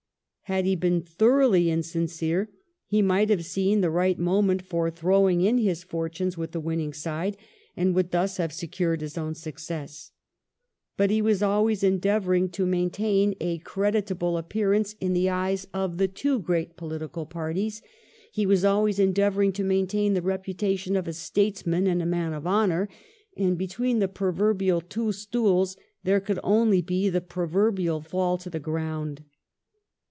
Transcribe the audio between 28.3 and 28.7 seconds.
to the